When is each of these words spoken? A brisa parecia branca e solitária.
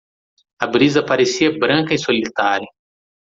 A 0.59 0.65
brisa 0.65 1.03
parecia 1.05 1.55
branca 1.55 1.93
e 1.93 1.97
solitária. 1.99 2.67